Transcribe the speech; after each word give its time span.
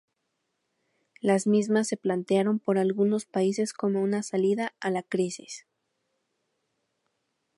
Las 1.19 1.45
mismas 1.45 1.87
se 1.87 1.95
plantearon 1.95 2.57
por 2.57 2.79
algunos 2.79 3.25
países 3.27 3.71
como 3.71 4.01
una 4.01 4.23
salida 4.23 4.73
a 4.79 4.89
la 4.89 5.03
crisis. 5.03 5.67